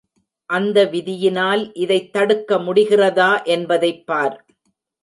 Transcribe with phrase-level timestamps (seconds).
[0.49, 4.35] அந்த விதியினால் இதைத் தடுக்க முடிகிறதா என்பதைப்பார்.